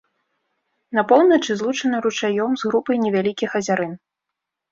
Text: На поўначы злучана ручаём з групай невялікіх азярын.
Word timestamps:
На 0.99 1.03
поўначы 1.09 1.51
злучана 1.59 1.97
ручаём 2.07 2.51
з 2.61 2.71
групай 2.71 3.01
невялікіх 3.05 3.49
азярын. 3.63 3.93